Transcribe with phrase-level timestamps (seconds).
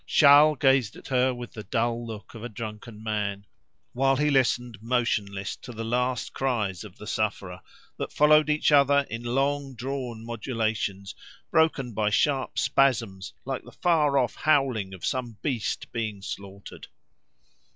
[0.07, 3.45] Charles gazed at her with the dull look of a drunken man,
[3.93, 7.61] while he listened motionless to the last cries of the sufferer,
[7.99, 11.13] that followed each other in long drawn modulations,
[11.51, 16.87] broken by sharp spasms like the far off howling of some beast being slaughtered.